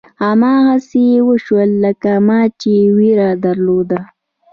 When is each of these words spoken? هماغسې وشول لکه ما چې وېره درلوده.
هماغسې 0.23 1.05
وشول 1.27 1.69
لکه 1.85 2.11
ما 2.27 2.41
چې 2.61 2.73
وېره 2.97 3.29
درلوده. 3.45 3.99